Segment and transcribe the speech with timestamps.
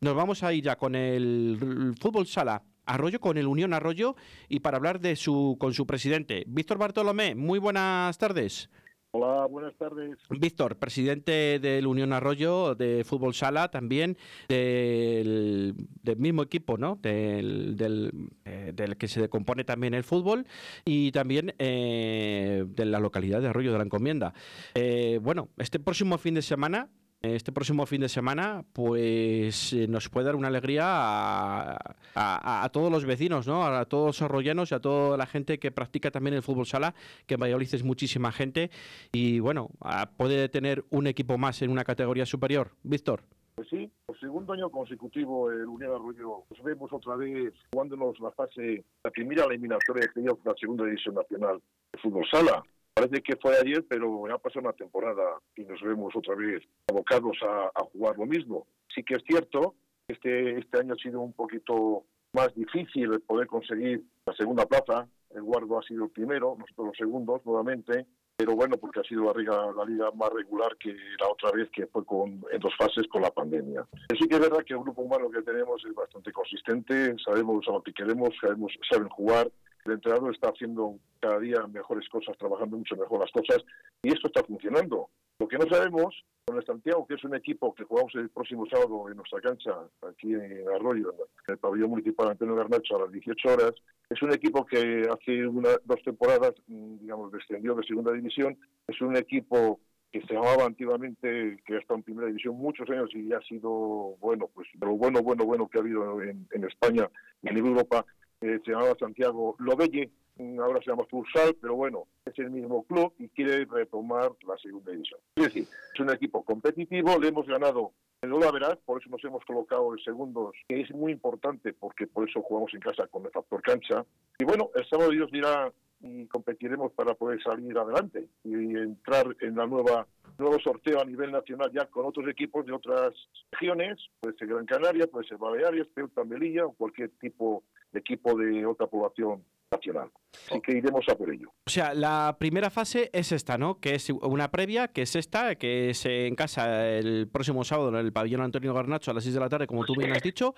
[0.00, 4.16] nos vamos a ir ya con el fútbol sala Arroyo, con el Unión Arroyo,
[4.48, 6.44] y para hablar de su, con su presidente.
[6.48, 8.68] Víctor Bartolomé, muy buenas tardes.
[9.12, 10.18] Hola, buenas tardes.
[10.30, 14.16] Víctor, presidente del Unión Arroyo de Fútbol Sala, también
[14.48, 15.74] del,
[16.16, 16.96] mismo equipo, ¿no?
[16.96, 20.46] Del, del, eh, que se compone también el fútbol
[20.84, 24.32] y también eh, de la localidad de Arroyo de la Encomienda.
[24.74, 26.88] Eh, bueno, este próximo fin de semana
[27.22, 31.76] este próximo fin de semana, pues eh, nos puede dar una alegría
[32.14, 33.64] a, todos los vecinos, ¿no?
[33.64, 36.94] A todos los arroyanos y a toda la gente que practica también el fútbol sala,
[37.26, 38.70] que en Valladolid es muchísima gente
[39.12, 39.70] y bueno,
[40.16, 42.70] puede tener un equipo más en una categoría superior.
[42.82, 43.22] Víctor.
[43.54, 48.30] Pues sí, por segundo año consecutivo el Unión Arroyo nos vemos otra vez jugándonos la
[48.30, 51.60] fase, la primera eliminatoria de la segunda división nacional
[51.92, 52.62] de fútbol sala.
[53.00, 57.38] Parece que fue ayer, pero ya pasado una temporada y nos vemos otra vez abocados
[57.42, 58.66] a, jugar lo mismo.
[58.94, 59.74] Sí que es cierto
[60.06, 62.04] este, este año ha sido un poquito
[62.34, 65.08] más difícil poder conseguir la segunda plaza.
[65.30, 68.04] El Guardo ha sido el primero, nosotros los segundos nuevamente,
[68.36, 71.70] pero bueno, porque ha sido la liga, la liga más regular que la otra vez
[71.72, 73.86] que fue con, en dos fases con la pandemia.
[74.10, 77.72] Sí que es verdad que el grupo humano que tenemos es bastante consistente, sabemos a
[77.72, 79.50] lo que queremos, sabemos, saben jugar,
[79.84, 83.64] el entrenador está haciendo cada día mejores cosas, trabajando mucho mejor las cosas
[84.02, 85.10] y esto está funcionando.
[85.38, 86.14] Lo que no sabemos
[86.44, 89.72] con el Santiago, que es un equipo que jugamos el próximo sábado en nuestra cancha,
[90.08, 91.14] aquí en Arroyo,
[91.48, 93.72] en el pabellón municipal Antonio Garnacho a las 18 horas,
[94.10, 98.58] es un equipo que hace una, dos temporadas, mm, digamos, descendió de segunda división.
[98.88, 103.08] Es un equipo que se llamaba antiguamente, que ha estado en primera división muchos años
[103.14, 107.08] y ha sido, bueno, pues lo bueno, bueno, bueno que ha habido en, en España
[107.42, 108.04] y en Europa,
[108.40, 110.10] se llamaba Santiago Lobelle,
[110.58, 114.92] ahora se llama Futsal, pero bueno, es el mismo club y quiere retomar la segunda
[114.92, 115.20] división.
[115.36, 119.24] Es decir, es un equipo competitivo, le hemos ganado en la verás, por eso nos
[119.24, 123.24] hemos colocado en segundos, que es muy importante porque por eso jugamos en casa con
[123.24, 124.04] el factor cancha.
[124.38, 129.56] Y bueno, el sábado Dios dirá y competiremos para poder salir adelante y entrar en
[129.56, 130.06] la nueva
[130.38, 133.12] nuevo sorteo a nivel nacional ya con otros equipos de otras
[133.52, 137.62] regiones, puede ser Gran Canaria, puede ser Baleares, Ceuta, Melilla o cualquier tipo
[137.92, 140.10] de equipo de otra población nacional.
[140.50, 141.52] Así que iremos a por ello.
[141.66, 143.80] O sea, la primera fase es esta, ¿no?
[143.80, 147.96] Que es una previa, que es esta, que es en casa el próximo sábado en
[147.96, 150.54] el pabellón Antonio Garnacho a las 6 de la tarde, como tú bien has dicho.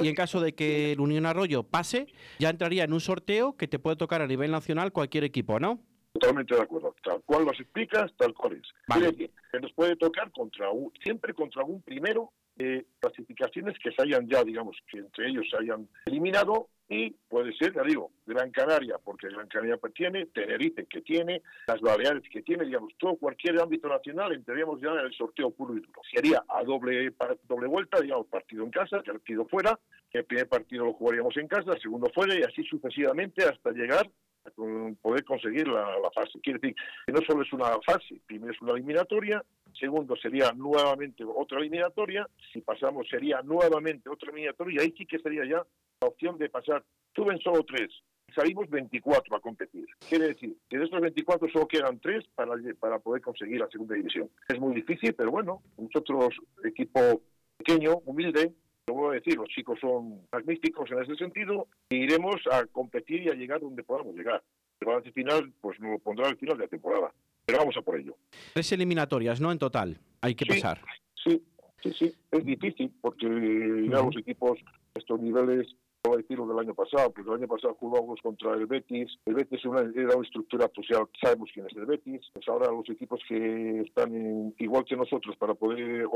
[0.00, 2.06] Y en caso de que el Unión Arroyo pase,
[2.38, 5.80] ya entraría en un sorteo que te puede tocar a nivel nacional cualquier equipo, ¿no?
[6.12, 6.94] Totalmente de acuerdo.
[7.02, 8.68] Tal cual lo explicas, tal cual es.
[8.88, 9.14] Vale.
[9.14, 9.30] que
[9.60, 14.44] nos puede tocar contra un, siempre contra un primero de clasificaciones que se hayan ya,
[14.44, 19.28] digamos, que entre ellos se hayan eliminado y puede ser, ya digo, Gran Canaria, porque
[19.28, 24.32] Gran Canaria tiene, Tenerife que tiene, las Baleares que tiene, digamos, todo cualquier ámbito nacional
[24.32, 26.00] entraríamos ya en el sorteo puro y duro.
[26.12, 27.12] Sería a doble,
[27.44, 29.78] doble vuelta, digamos, partido en casa, partido fuera,
[30.12, 34.10] el primer partido lo jugaríamos en casa, el segundo fuera y así sucesivamente hasta llegar
[34.44, 34.50] a
[35.00, 36.40] poder conseguir la, la fase.
[36.42, 39.44] Quiere decir que no solo es una fase, primero es una eliminatoria,
[39.78, 45.18] segundo sería nuevamente otra eliminatoria, si pasamos sería nuevamente otra eliminatoria, y ahí sí que
[45.18, 45.66] sería ya
[46.00, 47.90] la opción de pasar, suben solo tres,
[48.34, 49.86] salimos 24 a competir.
[50.08, 53.94] Quiere decir que de estos 24 solo quedan tres para, para poder conseguir la segunda
[53.94, 54.30] división.
[54.48, 57.22] Es muy difícil, pero bueno, nosotros, equipo
[57.58, 58.52] pequeño, humilde,
[58.86, 63.22] lo voy a decir, los chicos son magníficos en ese sentido, e iremos a competir
[63.22, 64.42] y a llegar donde podamos llegar.
[64.80, 67.12] El balance final, pues nos lo pondrá al final de la temporada.
[67.50, 68.16] Pero vamos a por ello.
[68.52, 69.52] Tres eliminatorias, ¿no?
[69.52, 70.80] En total, hay que pasar.
[71.22, 71.42] Sí,
[71.82, 72.14] sí, sí.
[72.30, 73.26] Es difícil porque
[73.90, 74.58] ya los equipos,
[74.94, 75.66] estos niveles,
[76.02, 79.18] puedo decirlo del año pasado, porque el año pasado jugamos contra el Betis.
[79.26, 82.20] El Betis era una estructura social, sabemos quién es el Betis.
[82.32, 86.08] Pues ahora los equipos que están igual que nosotros para poder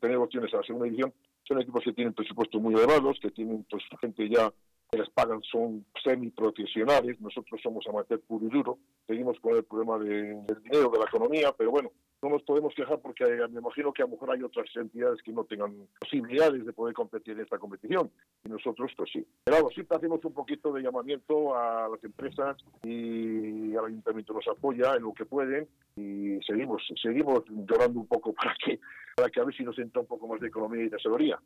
[0.00, 1.12] tener opciones a la segunda división
[1.48, 4.52] son equipos que tienen presupuestos muy elevados, que tienen pues gente ya
[4.96, 10.44] les pagan son semiprofesionales, nosotros somos amateur puro y duro, seguimos con el problema del
[10.62, 11.90] dinero, de la economía, pero bueno,
[12.24, 15.30] no nos podemos quejar porque me imagino que a lo mejor hay otras entidades que
[15.30, 18.10] no tengan posibilidades de poder competir en esta competición
[18.44, 19.26] y nosotros pues sí.
[19.44, 24.94] Pero siempre hacemos un poquito de llamamiento a las empresas y al ayuntamiento nos apoya
[24.96, 28.80] en lo que pueden y seguimos seguimos llorando un poco para que
[29.14, 31.38] para que a ver si nos entra un poco más de economía y de tesorería.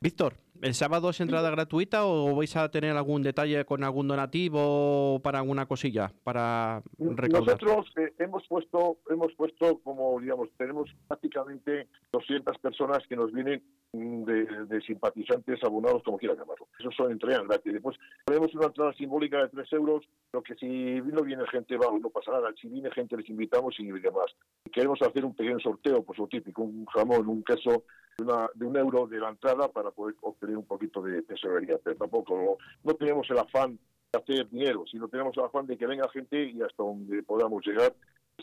[0.00, 5.20] Víctor, ¿el sábado es entrada gratuita o vais a tener algún detalle con algún donativo
[5.22, 6.82] para alguna cosilla para?
[6.98, 13.62] Nosotros eh, hemos puesto hemos puesto como digamos tenemos prácticamente 200 personas que nos vienen
[13.94, 16.68] mm, de, simpatizantes abonados como quieran llamarlo.
[16.78, 17.72] Eso son entradas gratis.
[17.72, 17.96] Después
[18.26, 22.10] tenemos una entrada simbólica de 3 euros, lo que si no viene gente va, no
[22.10, 22.50] pasa nada.
[22.60, 24.26] Si viene gente les invitamos y demás.
[24.70, 27.84] Queremos hacer un pequeño sorteo, pues lo típico, un jamón, un queso
[28.18, 31.78] de, un euro de la entrada para poder obtener un poquito de tesorería.
[31.82, 33.78] Pero tampoco no, tenemos el afán
[34.12, 37.66] de hacer dinero, sino tenemos el afán de que venga gente y hasta donde podamos
[37.66, 37.94] llegar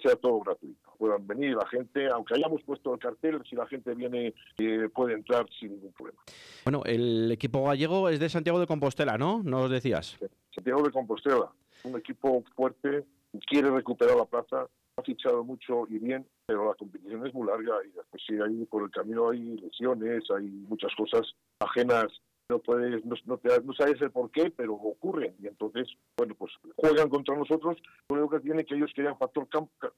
[0.01, 0.91] sea todo gratuito.
[0.97, 5.13] Puedan venir la gente, aunque hayamos puesto el cartel, si la gente viene, eh, puede
[5.13, 6.19] entrar sin ningún problema.
[6.63, 9.43] Bueno, el equipo gallego es de Santiago de Compostela, ¿no?
[9.43, 10.17] Nos decías.
[10.53, 11.51] Santiago de Compostela,
[11.83, 13.05] un equipo fuerte,
[13.47, 17.75] quiere recuperar la plaza, ha fichado mucho y bien, pero la competición es muy larga
[17.85, 22.11] y después sí, ahí por el camino hay lesiones, hay muchas cosas ajenas
[22.49, 25.35] no puedes, no, no, sabes el por qué, pero ocurren.
[25.41, 25.87] Y entonces,
[26.17, 27.77] bueno, pues juegan contra nosotros.
[28.09, 29.47] Lo único que tiene que ellos querían factor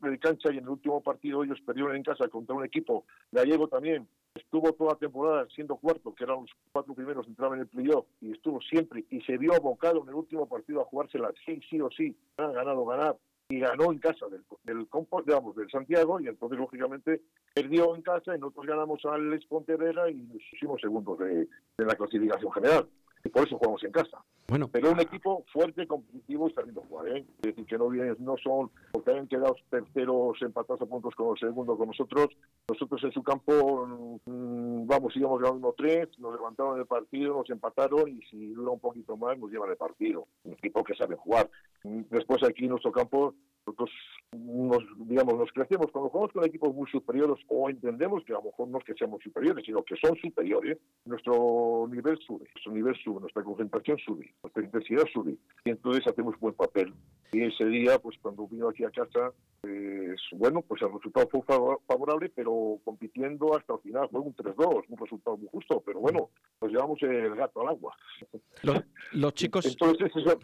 [0.01, 3.67] de cancha y en el último partido ellos perdieron en casa contra un equipo gallego
[3.67, 4.07] también.
[4.35, 8.05] Estuvo toda la temporada siendo cuarto, que eran los cuatro primeros, entraban en el playoff
[8.21, 11.81] y estuvo siempre y se vio abocado en el último partido a jugársela sí, sí
[11.81, 12.15] o sí.
[12.37, 13.17] Han ganado, ganar
[13.49, 14.87] y ganó en casa del, del,
[15.25, 17.21] digamos, del Santiago y entonces lógicamente
[17.53, 21.47] perdió en casa y nosotros ganamos al Les Pontevedra y nos pusimos segundos de,
[21.77, 22.87] de la clasificación general
[23.25, 24.23] y por eso jugamos en casa.
[24.47, 24.69] Bueno.
[24.71, 27.25] Pero un equipo fuerte, competitivo y sabiendo jugar, ¿eh?
[27.37, 27.89] Es decir, que no,
[28.19, 32.27] no son, porque han quedado terceros empatados a puntos con el segundo con nosotros.
[32.69, 33.87] Nosotros en su campo,
[34.25, 38.79] mm, vamos, íbamos ganando tres, nos levantaron el partido, nos empataron y si dura un
[38.79, 40.27] poquito más nos llevan el partido.
[40.43, 41.49] Un equipo que sabe jugar.
[41.83, 43.33] Después aquí en nuestro campo
[43.65, 43.89] nosotros
[44.31, 48.43] nos, digamos, nos crecemos cuando jugamos con equipos muy superiores o entendemos que a lo
[48.43, 52.95] mejor no es que seamos superiores, sino que son superiores, nuestro nivel sube, nuestro nivel
[53.03, 56.93] sube, nuestra concentración sube, nuestra intensidad sube, y entonces hacemos buen papel.
[57.31, 61.41] Y ese día, pues cuando vino aquí a casa, pues bueno, pues el resultado fue
[61.87, 66.29] favorable, pero compitiendo hasta el final, fue un 3-2, un resultado muy justo, pero bueno,
[66.61, 67.95] nos llevamos el gato al agua.
[69.13, 69.65] Los, chicos...
[69.65, 70.37] Entonces, eso,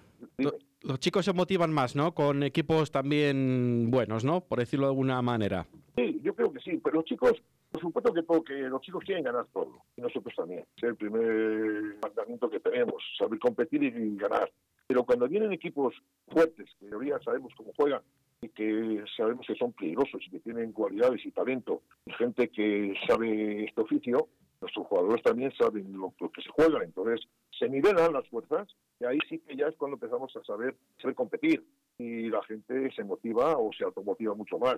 [0.84, 2.14] los chicos se motivan más, ¿no?
[2.14, 4.42] Con equipos también buenos, ¿no?
[4.42, 5.68] Por decirlo de alguna manera.
[5.96, 7.34] Sí, yo creo que sí, pero los chicos,
[7.72, 10.66] por supuesto que, que los chicos quieren ganar todo, y nosotros también.
[10.78, 14.52] Es el primer mandamiento que tenemos, saber competir y ganar.
[14.88, 15.96] Pero cuando vienen equipos
[16.28, 18.02] fuertes, que en sabemos cómo juegan,
[18.42, 22.94] y que sabemos que son peligrosos y que tienen cualidades y talento, y gente que
[23.08, 24.30] sabe este oficio,
[24.62, 28.68] nuestros jugadores también saben lo, que se juega, entonces se nivelan las fuerzas
[29.00, 30.76] y ahí sí que ya es cuando empezamos a saber
[31.16, 31.64] competir
[32.02, 34.78] y la gente se motiva o se automotiva mucho más.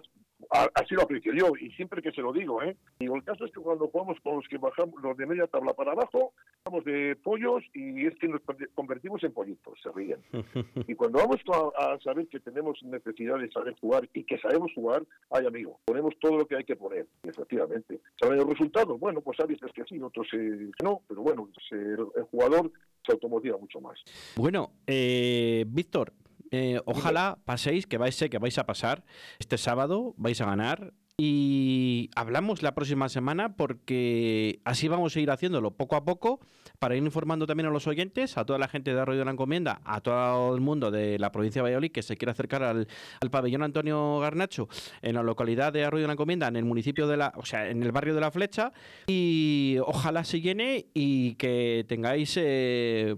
[0.50, 2.76] Así lo aprecio yo y siempre que se lo digo, ¿eh?
[3.00, 5.74] Digo, el caso es que cuando jugamos con los que bajamos, los de media tabla
[5.74, 6.34] para abajo,
[6.66, 8.42] vamos de pollos y es que nos
[8.76, 10.20] convertimos en pollitos, se ríen.
[10.88, 11.38] Y cuando vamos
[11.78, 16.14] a, saber que tenemos necesidad de saber jugar y que sabemos jugar, ay amigo, ponemos
[16.20, 18.02] todo lo que hay que poner, efectivamente.
[18.20, 19.00] ¿Saben los resultados?
[19.00, 22.72] Bueno, pues sabes que sí, otros eh, no, pero bueno, el, jugador
[23.06, 24.00] se automotiva mucho más.
[24.36, 26.14] Bueno, eh, Víctor,
[26.56, 29.04] eh, ojalá paséis, que vais, que vais a pasar
[29.40, 30.94] este sábado, vais a ganar.
[31.18, 36.40] Y hablamos la próxima semana porque así vamos a ir haciéndolo poco a poco
[36.78, 39.32] para ir informando también a los oyentes, a toda la gente de Arroyo de la
[39.32, 42.88] Encomienda, a todo el mundo de la provincia de Valladolid que se quiere acercar al,
[43.32, 44.68] pabellón Antonio Garnacho
[45.02, 47.70] en la localidad de Arroyo de la Encomienda, en el municipio de la, o sea,
[47.70, 48.74] en el barrio de la Flecha
[49.08, 53.16] y ojalá se llene y que tengáis eh,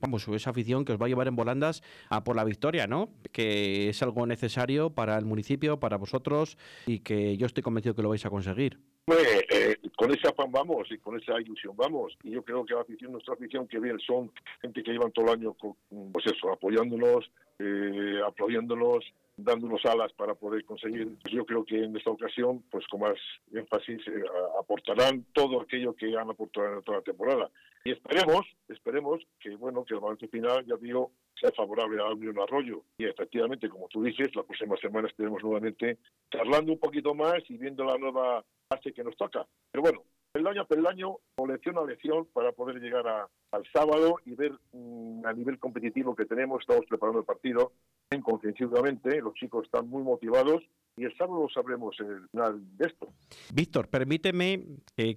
[0.00, 3.10] vamos, esa afición que os va a llevar en volandas a por la victoria, ¿no?
[3.32, 6.56] Que es algo necesario para el municipio, para vosotros
[6.86, 8.80] y que yo estoy convencido que lo vais a conseguir.
[9.06, 12.16] Eh, con ese afán vamos y con esa ilusión vamos.
[12.22, 15.26] Y yo creo que la afición, nuestra afición, que bien son gente que llevan todo
[15.26, 19.04] el año, pues eso, apoyándonos, eh, aplaudiéndonos,
[19.36, 21.16] dándonos alas para poder conseguir.
[21.30, 23.18] Yo creo que en esta ocasión, pues con más
[23.52, 24.24] énfasis, eh,
[24.58, 27.50] aportarán todo aquello que han aportado en toda la temporada.
[27.84, 31.10] Y esperemos, esperemos que, bueno, que el balance final, ya digo,
[31.40, 32.82] sea favorable a Unión Arroyo.
[32.98, 35.98] Y efectivamente, como tú dices, la próxima semana estaremos nuevamente
[36.30, 39.46] charlando un poquito más y viendo la nueva fase que nos toca.
[39.70, 44.34] Pero bueno, peldaño a peldaño, o lección a lección, para poder llegar al sábado y
[44.34, 46.60] ver mm, a nivel competitivo que tenemos.
[46.60, 47.72] Estamos preparando el partido
[48.10, 50.62] en concienciadamente, los chicos están muy motivados
[50.96, 53.08] y el sábado sabremos el final de esto.
[53.52, 54.64] Víctor, permíteme,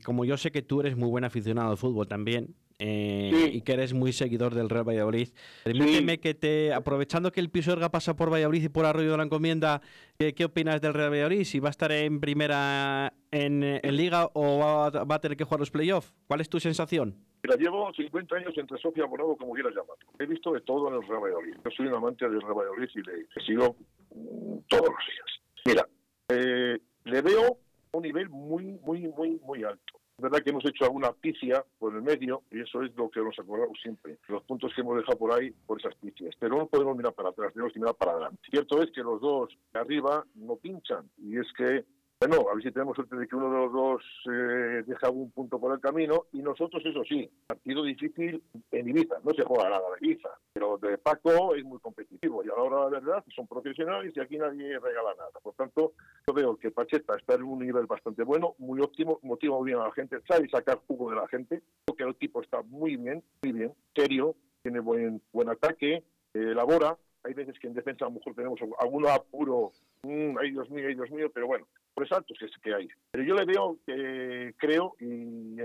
[0.03, 3.73] como yo sé que tú eres muy buen aficionado al fútbol también, eh, y que
[3.73, 5.29] eres muy seguidor del Real Valladolid.
[5.63, 9.23] Permíteme que te, aprovechando que el Pisuerga pasa por Valladolid y por Arroyo de la
[9.23, 9.81] Encomienda,
[10.17, 11.43] ¿qué, opinas del Real Valladolid?
[11.43, 13.61] ¿Si va a estar en primera en,
[13.95, 16.13] Liga o va, a tener que jugar los playoffs?
[16.27, 17.15] ¿Cuál es tu sensación?
[17.43, 19.97] Mira, llevo 50 años entre Sofía y Bonado, como quieras llamarlo.
[20.19, 21.55] He visto de todo en el Real Valladolid.
[21.63, 23.75] Yo soy un amante del Real Valladolid y le, sigo
[24.13, 25.27] mm, todos los días.
[25.65, 25.87] Mira,
[26.29, 27.57] eh, le veo
[27.91, 29.99] un nivel muy, muy, muy, muy alto.
[30.17, 33.19] Es verdad que hemos hecho alguna picia por el medio y eso es lo que
[33.19, 34.17] nos acordamos siempre.
[34.27, 36.33] Los puntos que hemos dejado por ahí por esas picias.
[36.39, 38.39] Pero no podemos mirar para atrás, tenemos que mirar para adelante.
[38.49, 41.85] Cierto es que los dos de arriba no pinchan y es que
[42.19, 45.29] bueno, a ver si tenemos suerte de que uno de los dos eh, deja algún
[45.31, 46.25] punto por el camino.
[46.31, 49.19] Y nosotros, eso sí, partido difícil en Ibiza.
[49.23, 52.43] No se juega nada de Ibiza, pero de Paco es muy competitivo.
[52.43, 55.39] Y a la hora la verdad son profesionales y aquí nadie regala nada.
[55.43, 55.93] Por tanto,
[56.27, 59.79] yo veo que Pacheta está en un nivel bastante bueno, muy óptimo, motiva muy bien
[59.79, 61.61] a la gente, sabe sacar jugo de la gente.
[61.85, 66.97] Creo que el equipo está muy bien, muy bien, serio, tiene buen, buen ataque, elabora.
[67.37, 70.95] Veces que en defensa a lo mejor tenemos algún apuro, mm, ay Dios mío, ay
[70.95, 72.87] Dios mío, pero bueno, por altos que, que hay.
[73.11, 75.61] Pero yo le veo, que creo, y,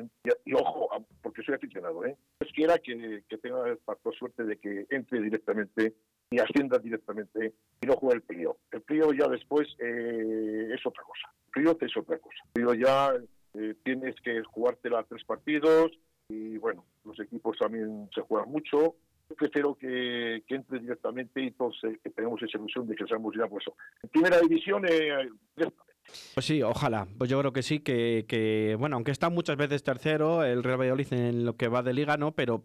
[0.52, 0.90] ojo,
[1.22, 2.14] porque soy aficionado, ¿eh?
[2.36, 5.94] Pues quiera que, que tenga el factor suerte de que entre directamente
[6.30, 8.58] y ascienda directamente y no juegue el Pío.
[8.70, 11.32] El Pío ya después eh, es otra cosa.
[11.46, 12.38] El Pío es otra cosa.
[12.54, 13.14] El Pío ya
[13.54, 15.92] eh, tienes que jugártela tres partidos
[16.28, 18.96] y bueno, los equipos también se juegan mucho
[19.32, 23.46] prefiero que, entre directamente y todos eh, que tenemos esa ilusión de que seamos ya
[23.46, 23.64] pues
[24.02, 25.28] en primera división eh,
[26.34, 27.06] pues sí, ojalá.
[27.16, 30.80] Pues yo creo que sí, que, que, bueno, aunque está muchas veces tercero, el Real
[30.80, 32.32] Valladolid en lo que va de liga, ¿no?
[32.32, 32.64] Pero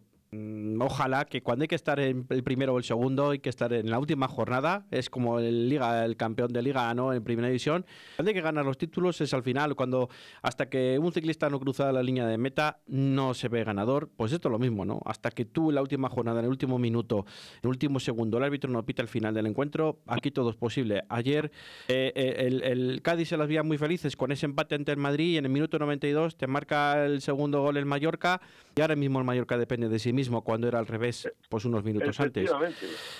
[0.79, 3.72] ojalá que cuando hay que estar en el primero o el segundo, hay que estar
[3.72, 4.86] en la última jornada.
[4.91, 7.13] Es como el liga, el campeón de liga, ¿no?
[7.13, 7.86] En primera división.
[8.15, 10.10] Cuando hay que ganar los títulos es al final, cuando
[10.41, 14.10] hasta que un ciclista no cruza la línea de meta, no se ve ganador.
[14.15, 15.01] Pues esto es lo mismo, ¿no?
[15.05, 18.38] Hasta que tú en la última jornada, en el último minuto, en el último segundo,
[18.38, 21.03] el árbitro no pita el final del encuentro, aquí todo es posible.
[21.10, 21.51] Ayer
[21.88, 24.98] eh, eh, el, el, Cádiz se las veía muy felices con ese empate ante el
[24.98, 28.41] Madrid y en el minuto 92 te marca el segundo gol el Mallorca
[28.75, 31.83] y ahora mismo el Mallorca depende de sí mismo cuando era al revés, pues unos
[31.83, 32.51] minutos antes.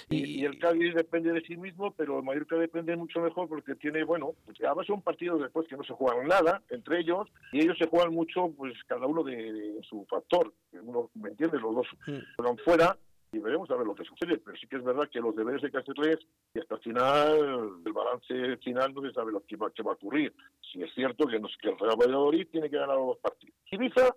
[0.10, 3.75] Y, y, el Cádiz depende de sí mismo, pero el Mallorca depende mucho mejor porque
[3.75, 4.34] tiene, bueno,
[4.66, 8.13] además son partidos después que no se juegan nada entre ellos y ellos se juegan
[8.13, 10.51] mucho, pues cada uno de, su factor.
[10.72, 11.62] Uno, ¿me entiendes?
[11.62, 12.58] Los dos mm.
[12.66, 12.98] fuera
[13.32, 14.38] y veremos a ver lo que sucede.
[14.38, 16.20] Pero sí que es verdad que los deberes hay que hacerles
[16.54, 19.96] y hasta el final, el balance final no se sabe lo que va, va a
[19.96, 20.34] ocurrir.
[20.72, 23.56] Si es cierto que, nos, que el Real Valladolid tiene que ganar los dos partidos.
[23.72, 24.16] Ibiza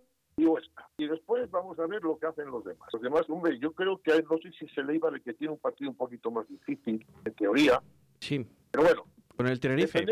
[0.99, 2.89] y después vamos a ver lo que hacen los demás.
[2.93, 5.53] Los demás, hombre, yo creo que no sé si se le iba a que tiene
[5.53, 7.83] un partido un poquito más difícil, en teoría.
[8.21, 8.47] Sí.
[8.71, 9.05] Pero bueno,
[9.41, 10.05] con el Tenerife.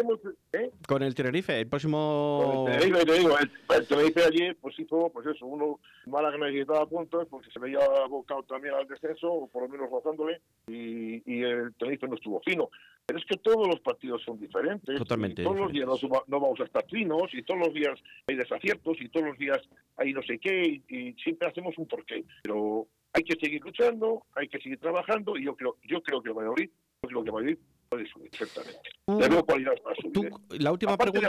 [0.53, 0.71] ¿eh?
[0.87, 2.65] Con el Tenerife, el próximo.
[2.65, 6.87] Con el Tenerife, te digo, el, Tenerife ayer pues hizo, pues eso, uno Málaga necesitaba
[6.87, 11.43] puntos porque se veía abocado también al descenso, o por lo menos rozándole, y, y
[11.43, 12.71] el Tenerife no estuvo fino.
[13.05, 14.97] Pero es que todos los partidos son diferentes.
[14.97, 15.43] Totalmente.
[15.43, 19.11] todos los días no, vamos a estar finos, y todos los días hay desaciertos, y
[19.11, 19.61] todos los días
[19.99, 22.25] hay no sé qué, y, siempre hacemos un porqué.
[22.43, 26.31] Pero hay que seguir luchando, hay que seguir trabajando, y yo creo, yo creo que
[26.31, 26.71] Valladolid,
[27.03, 27.59] yo creo que Valladolid
[30.59, 31.29] la última pregunta.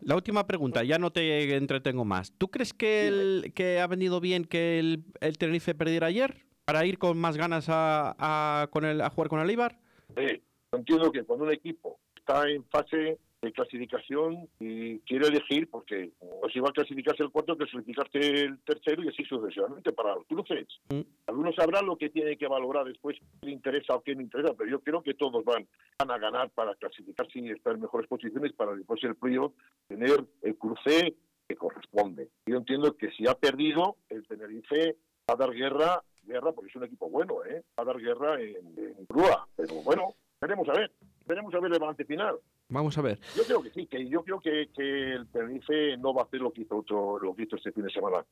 [0.00, 2.32] La, última pregunta, ya no te entretengo más.
[2.36, 6.84] ¿Tú crees que, el, que ha venido bien que el, el, Tenerife perdiera ayer para
[6.84, 9.78] ir con más ganas a, a, con el, a jugar con el Eibar?
[10.16, 16.10] Sí, entiendo que cuando un equipo está en fase de clasificación y quiere elegir, porque
[16.20, 20.26] o si va a clasificarse el cuarto, clasificarse el tercero y así sucesivamente para los
[20.26, 20.66] cruces.
[20.88, 21.00] Mm.
[21.26, 24.54] Algunos sabrán lo que tiene que valorar después, qué le interesa o qué no interesa,
[24.54, 25.66] pero yo creo que todos van,
[25.98, 29.52] van a ganar para clasificarse y estar en mejores posiciones para después el playoff
[29.88, 31.14] tener el cruce
[31.46, 32.30] que corresponde.
[32.46, 34.96] Yo entiendo que si ha perdido, el Tenerife
[35.28, 37.62] va a dar guerra, guerra porque es un equipo bueno, ¿eh?
[37.78, 40.90] va a dar guerra en, en Grúa, pero bueno, veremos a ver,
[41.26, 42.38] veremos a ver el balance final.
[42.76, 43.18] Vamos a ver.
[43.34, 46.42] Yo creo que sí, que yo creo que, que el Tenerife no va a hacer
[46.42, 48.22] lo que hizo otro, lo que hizo este fin de semana.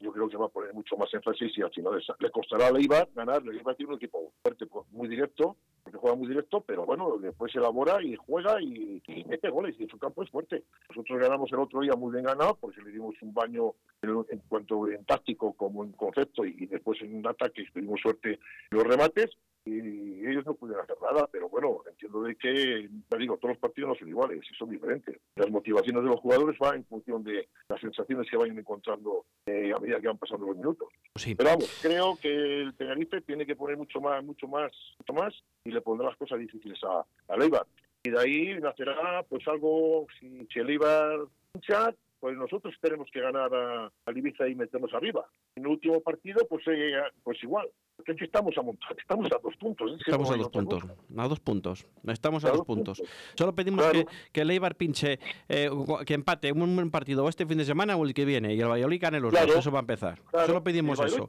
[0.00, 2.72] Yo creo que va a poner mucho más énfasis y al final le costará a
[2.72, 3.44] Leibar ganar.
[3.44, 7.52] Leibar tiene un equipo fuerte, pues, muy directo, porque juega muy directo, pero bueno, después
[7.52, 10.64] se elabora y juega y, mete goles y su campo es fuerte.
[10.88, 14.88] Nosotros ganamos el otro día muy bien ganado, porque le dimos un baño en, cuanto
[14.88, 19.30] en táctico como en concepto y, después en un ataque tuvimos suerte en los remates
[19.64, 19.80] y
[20.26, 23.90] ellos no pudieron hacer nada, pero bueno, entiendo de que, te digo, todos los partidos
[23.90, 25.16] no son iguales y son diferentes.
[25.36, 29.72] Las motivaciones de los jugadores van en función de las sensaciones que vayan encontrando eh,
[29.74, 30.88] a medida que van pasando los minutos.
[31.14, 35.34] Pero vamos, creo que el Tenerife tiene que poner mucho más, mucho más, mucho más
[35.64, 37.66] y le pondrá las cosas difíciles a, a Leibar.
[38.02, 41.20] Y de ahí nacerá pues algo, si, si el Eibar
[42.20, 45.26] pues nosotros tenemos que ganar a, a Ibiza y meternos arriba.
[45.56, 47.68] En el último partido, pues, eh, pues igual.
[47.96, 49.92] Porque estamos a montar, estamos a dos puntos.
[49.98, 50.84] estamos a dos puntos,
[51.16, 51.86] a dos puntos.
[52.06, 53.02] Estamos a, dos, puntos.
[53.34, 55.70] Solo pedimos que, que el Eibar pinche, eh,
[56.06, 59.00] que empate un, partido este fin de semana o el que viene y el Valladolid
[59.00, 59.56] gane los dos.
[59.56, 60.18] Eso va a empezar.
[60.46, 61.28] Solo pedimos eso.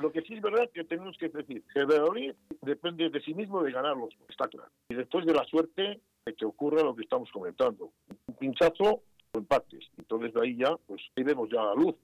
[0.00, 3.34] lo que sí es verdad que tenemos que decir que el Valladolid depende de sí
[3.34, 4.70] mismo de ganarlos, está claro.
[4.88, 7.92] Y después de la suerte de que ocurra lo que estamos comentando.
[8.26, 9.84] Un pinchazo empates.
[9.98, 11.94] Entonces de ahí ya, pues ahí vemos ya la luz.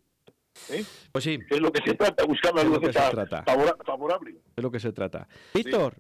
[0.70, 0.84] ¿eh?
[1.12, 1.38] Pues sí.
[1.48, 2.78] Es lo que se trata, buscar la luz
[3.84, 4.36] favorable.
[4.56, 5.28] Es lo que se trata.
[5.54, 5.96] Víctor,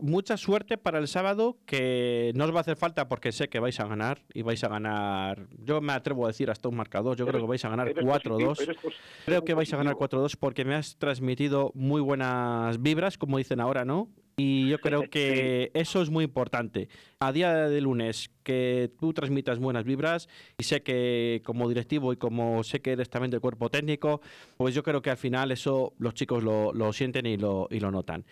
[0.00, 3.58] mucha suerte para el sábado, que no os va a hacer falta porque sé que
[3.60, 5.46] vais a ganar y vais a ganar.
[5.58, 7.16] Yo me atrevo a decir hasta un marcador.
[7.16, 8.76] Yo creo que vais a ganar 4-2.
[9.24, 13.60] Creo que vais a ganar 4-2 porque me has transmitido muy buenas vibras, como dicen
[13.60, 14.08] ahora, ¿no?
[14.40, 16.88] Y yo creo que eso es muy importante.
[17.18, 20.28] A día de lunes, que tú transmitas buenas vibras
[20.58, 24.22] y sé que como directivo y como sé que eres también del cuerpo técnico,
[24.56, 27.80] pues yo creo que al final eso los chicos lo, lo sienten y lo, y
[27.80, 28.24] lo notan.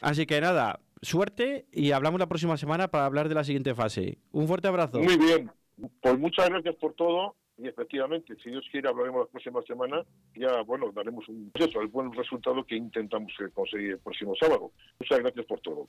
[0.00, 4.18] Así que nada, suerte y hablamos la próxima semana para hablar de la siguiente fase.
[4.32, 5.00] Un fuerte abrazo.
[5.00, 5.50] Muy bien.
[6.00, 10.02] Pues muchas gracias por todo y efectivamente, si Dios quiere, hablaremos la próxima semana.
[10.34, 14.72] Ya, bueno, daremos un eso, el buen resultado que intentamos conseguir el próximo sábado.
[15.00, 15.88] Muchas gracias por todo.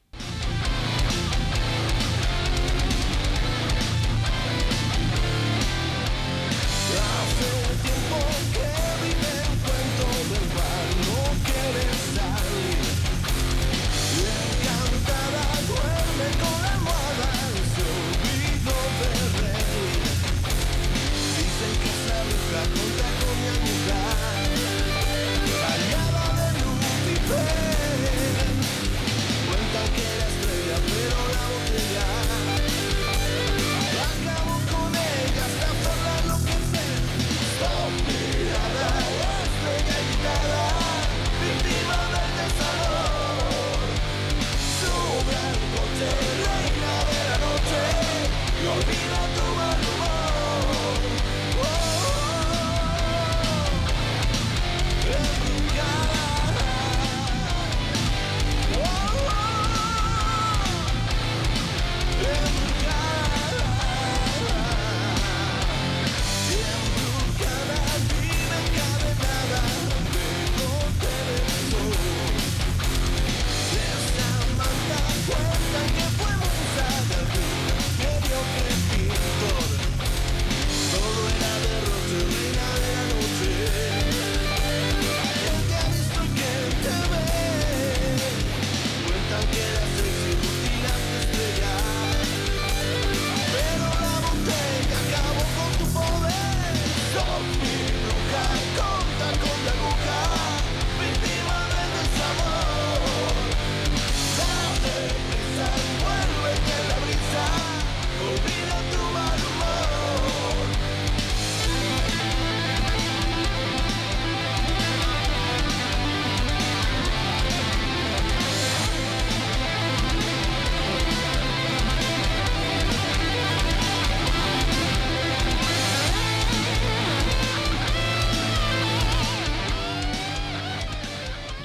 [98.03, 98.43] bruja,
[98.77, 100.36] con tacón de aguja.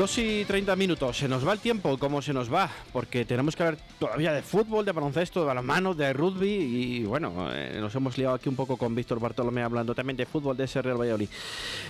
[0.02, 2.68] Dos y 30 minutos, se nos va el tiempo, ¿cómo se nos va?
[2.92, 7.50] Porque tenemos que hablar todavía de fútbol, de baloncesto, de manos, de rugby y bueno,
[7.52, 10.64] eh, nos hemos liado aquí un poco con Víctor Bartolomé hablando también de fútbol de
[10.64, 11.28] ese Real Valladolid.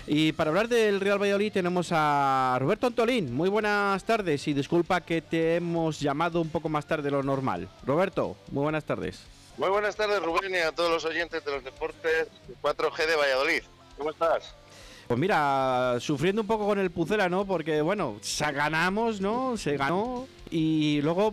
[0.07, 3.33] Y para hablar del Real Valladolid tenemos a Roberto Antolín.
[3.33, 7.23] Muy buenas tardes y disculpa que te hemos llamado un poco más tarde de lo
[7.23, 7.71] normal.
[7.87, 9.23] Roberto, muy buenas tardes.
[9.57, 12.29] Muy buenas tardes Rubén y a todos los oyentes de los deportes
[12.61, 13.63] 4G de Valladolid.
[13.97, 14.55] ¿Cómo estás?
[15.07, 17.45] Pues mira, sufriendo un poco con el Pucela, ¿no?
[17.45, 18.17] Porque, bueno,
[18.53, 19.57] ganamos, ¿no?
[19.57, 21.33] Se ganó y luego,